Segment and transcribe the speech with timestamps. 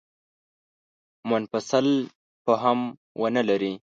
[1.31, 1.87] منفصل
[2.45, 2.79] فهم
[3.21, 3.73] ونه لري.